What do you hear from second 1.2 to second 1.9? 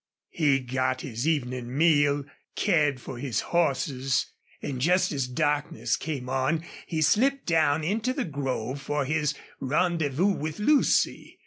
evening